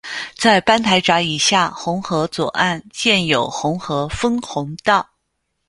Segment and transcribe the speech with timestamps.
[0.35, 5.11] 在班台闸以下洪河左岸建有洪河分洪道。